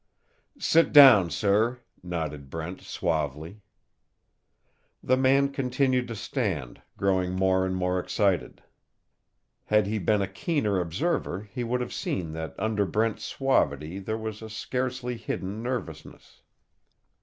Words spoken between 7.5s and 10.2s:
and more excited. Had he